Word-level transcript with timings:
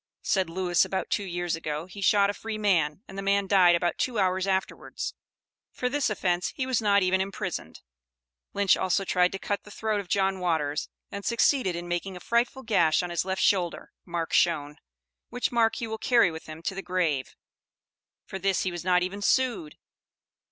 Said 0.23 0.49
Lewis, 0.49 0.83
about 0.83 1.11
two 1.11 1.21
years 1.23 1.55
ago, 1.55 1.85
he 1.85 2.01
shot 2.01 2.31
a 2.31 2.33
free 2.33 2.57
man, 2.57 3.03
and 3.07 3.15
the 3.15 3.21
man 3.21 3.45
died 3.45 3.75
about 3.75 3.99
two 3.99 4.17
hours 4.17 4.47
afterwards; 4.47 5.13
for 5.71 5.89
this 5.89 6.09
offence 6.09 6.47
he 6.55 6.65
was 6.65 6.81
not 6.81 7.03
even 7.03 7.21
imprisoned. 7.21 7.81
Lynch 8.51 8.75
also 8.75 9.05
tried 9.05 9.31
to 9.31 9.37
cut 9.37 9.63
the 9.63 9.69
throat 9.69 9.99
of 9.99 10.07
John 10.07 10.39
Waters, 10.39 10.89
and 11.11 11.23
succeeded 11.23 11.75
in 11.75 11.87
making 11.87 12.17
a 12.17 12.19
frightful 12.19 12.63
gash 12.63 13.03
on 13.03 13.11
his 13.11 13.25
left 13.25 13.43
shoulder 13.43 13.91
(mark 14.03 14.33
shown), 14.33 14.77
which 15.29 15.51
mark 15.51 15.75
he 15.75 15.85
will 15.85 15.99
carry 15.99 16.31
with 16.31 16.47
him 16.47 16.63
to 16.63 16.73
the 16.73 16.81
grave; 16.81 17.35
for 18.25 18.39
this 18.39 18.63
he 18.63 18.71
was 18.71 18.83
not 18.83 19.03
even 19.03 19.21
sued. 19.21 19.77